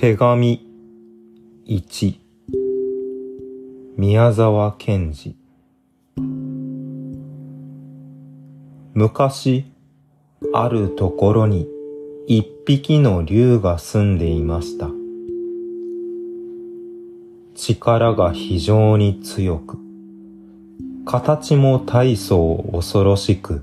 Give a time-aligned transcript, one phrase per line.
[0.00, 0.66] 手紙
[1.66, 2.14] 1
[3.98, 5.36] 宮沢賢治。
[8.94, 9.66] 昔
[10.54, 11.68] あるところに
[12.26, 14.88] 一匹の竜が住んでいました。
[17.54, 19.76] 力が非常に強く
[21.04, 23.62] 形も大層恐ろしく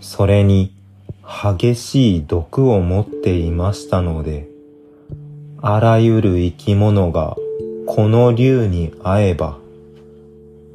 [0.00, 0.74] それに
[1.22, 4.55] 激しい毒を持っていましたので、
[5.68, 7.36] あらゆる生き物が
[7.86, 9.58] この竜に会えば、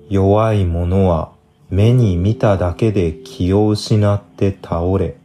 [0.10, 1.32] 弱い者は
[1.70, 5.16] 目に見ただけで気を失って倒れ、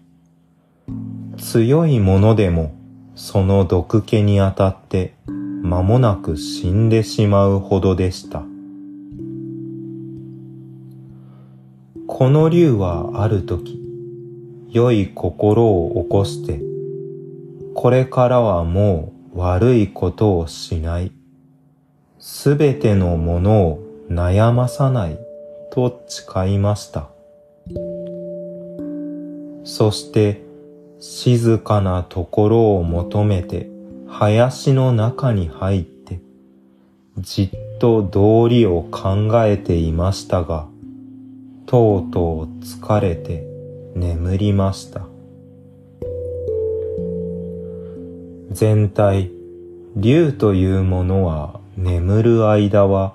[1.36, 2.76] 強い者でも
[3.16, 5.14] その毒気に当たって
[5.64, 8.44] 間もなく死んでしまうほどでした。
[12.06, 13.82] この竜はある時、
[14.70, 16.60] 良い心を起こして、
[17.74, 21.12] これからはもう悪いことをしない。
[22.18, 25.18] すべてのものを悩まさない
[25.70, 27.10] と誓いました。
[29.64, 30.42] そして
[31.00, 33.68] 静かなところを求めて
[34.08, 36.20] 林の中に入って
[37.18, 40.66] じっと道理を考えていましたが、
[41.66, 43.44] とうとう疲れて
[43.94, 45.15] 眠りました。
[48.56, 49.30] 全体、
[49.96, 53.14] 竜というものは眠る間は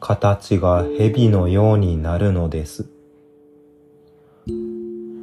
[0.00, 2.88] 形が蛇のようになるのです。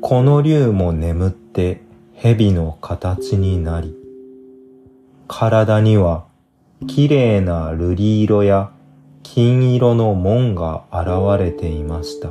[0.01, 1.81] この竜も眠って
[2.13, 3.95] 蛇の形になり、
[5.27, 6.25] 体には
[6.85, 8.71] 綺麗な瑠璃色や
[9.23, 12.29] 金色の門が現れていました。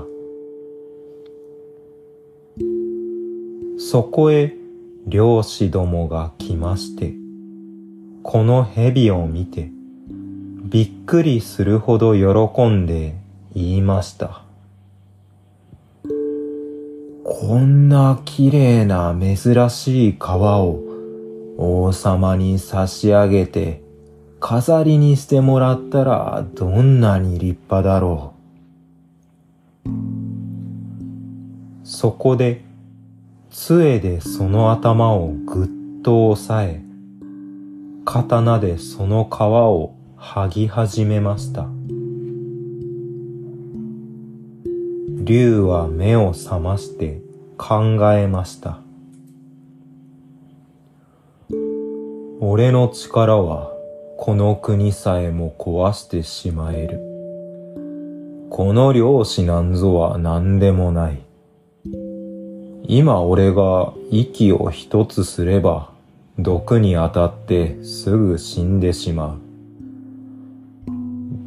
[3.77, 4.55] そこへ
[5.09, 7.24] 漁師どもが来まして、
[8.27, 9.71] この蛇を見て、
[10.65, 13.15] びっくりするほど喜んで
[13.55, 14.43] 言いました。
[17.23, 20.81] こんな綺麗な珍しい川を
[21.59, 23.83] 王様に差し上げて
[24.41, 28.33] 飾りにしてもらったらどんなに立派だろ
[29.85, 29.91] う。
[31.85, 32.65] そこで
[33.51, 35.69] 杖でその頭をぐっ
[36.03, 36.84] と押さえ、
[38.05, 41.69] 刀でその皮を剥ぎ始めました。
[45.23, 47.23] 竜は目を覚まして
[47.57, 48.81] 考えました。
[52.41, 53.73] 俺の力は
[54.19, 56.99] この国さえも壊してしまえる。
[58.51, 61.23] この漁師なんぞは何でもない。
[62.87, 65.94] 今俺が息を一つすれば
[66.39, 69.41] 毒に当たってすぐ死んでしまう。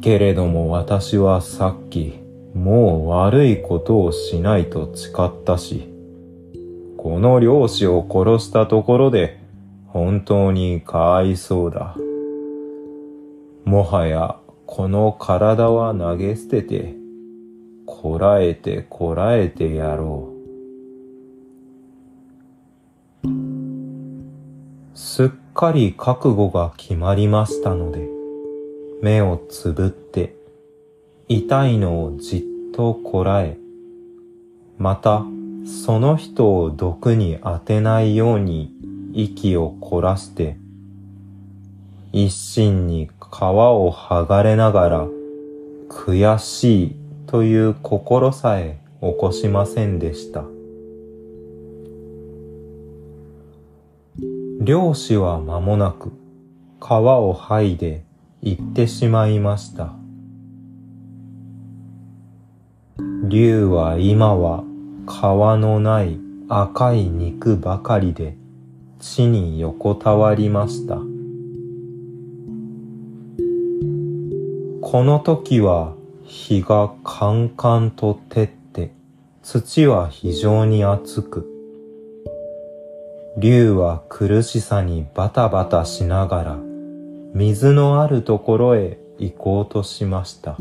[0.00, 2.20] けれども私はさっき
[2.54, 5.92] もう悪いことをしないと誓ったし、
[6.96, 9.40] この漁師を殺したところで
[9.88, 11.94] 本当にかわいそうだ。
[13.64, 16.94] もはやこの体は投げ捨てて、
[17.84, 20.37] こらえてこらえてやろう。
[25.00, 28.08] すっかり覚悟が決まりましたので、
[29.00, 30.34] 目をつぶって、
[31.28, 33.56] 痛いのをじっとこらえ、
[34.76, 35.24] また
[35.84, 38.74] その人を毒に当てないように
[39.12, 40.56] 息を凝らして、
[42.12, 45.06] 一心に皮を剥がれながら、
[45.88, 46.96] 悔しい
[47.28, 50.57] という心さえ起こしませんでした。
[54.60, 56.10] 漁師は間もなく
[56.80, 58.02] 川を剥いで
[58.42, 59.92] 行ってしまいました。
[63.28, 64.64] 竜は今は
[65.06, 65.10] 皮
[65.60, 66.18] のない
[66.48, 68.36] 赤い肉ばかりで
[68.98, 70.96] 地に横たわりました。
[70.96, 71.02] こ
[75.04, 75.94] の時は
[76.24, 78.92] 日がカンカンと照って
[79.42, 81.57] 土は非常に熱く
[83.40, 86.58] 竜は苦しさにバタバタしながら
[87.34, 90.56] 水のあるところへ行こうとしました。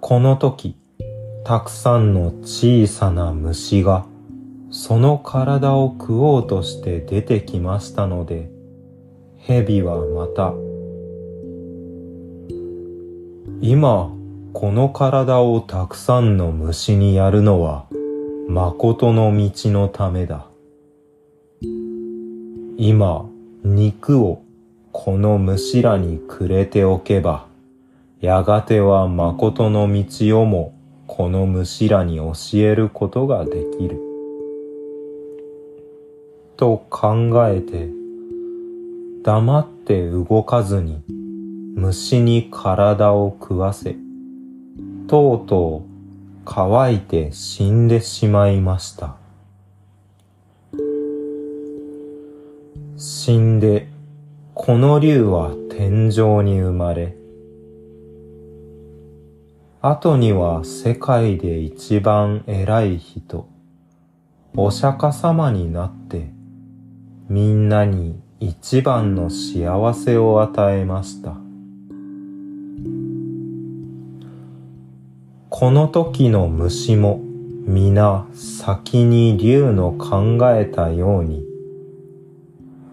[0.00, 0.74] この時、
[1.44, 4.04] たくさんの小さな虫が
[4.70, 8.50] その体を食おうとして出てきましたので、
[9.38, 10.52] 蛇はまた、
[13.60, 14.10] 今、
[14.52, 17.86] この体をたくさんの虫にやるのは
[18.48, 20.46] 誠の道のためだ。
[22.76, 23.26] 今、
[23.64, 24.42] 肉を
[24.92, 27.46] この虫らにくれておけば、
[28.20, 30.74] やがては誠の道をも
[31.06, 33.98] この虫らに教えることができる。
[36.56, 37.88] と考えて、
[39.22, 41.02] 黙って動かずに
[41.74, 43.96] 虫に体を食わせ、
[45.08, 45.93] とうとう
[46.44, 49.16] 乾いて死んでしまいました。
[52.96, 53.88] 死んで、
[54.54, 57.16] この竜は天井に生まれ、
[59.80, 63.48] 後には世界で一番偉い人、
[64.56, 66.30] お釈迦様になって、
[67.28, 71.43] みんなに一番の幸せを与えました。
[75.56, 77.20] この時の虫も
[77.64, 81.44] 皆先に竜の考えたように、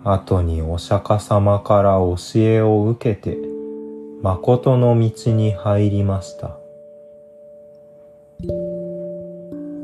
[0.04, 3.40] 後にお釈迦様から教えを受けて、
[4.22, 6.60] 誠の道に入りました。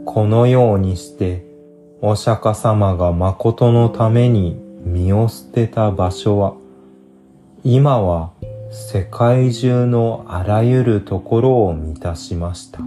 [0.05, 1.43] このようにして、
[2.03, 6.53] お釈迦様が誠のために身を捨てた場所は、
[7.63, 8.33] 今は
[8.69, 12.79] 世界中のあらゆるところを満たしました。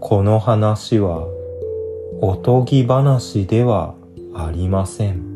[0.00, 1.26] この話は
[2.20, 3.94] おとぎ話では
[4.34, 5.31] ありません。